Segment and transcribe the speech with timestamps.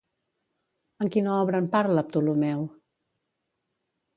[1.05, 2.65] En quina obra en parla Ptolomeu?